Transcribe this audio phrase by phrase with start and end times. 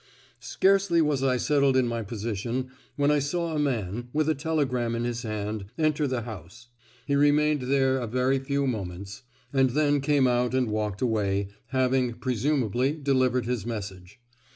[0.39, 4.95] Scarcely was I settled in my position when I saw a man, with a telegram
[4.95, 6.69] in his hand, enter the house.
[7.05, 9.21] He remained there a very few moments,
[9.53, 14.19] and then came out and walked away, having, presumably, delivered his message.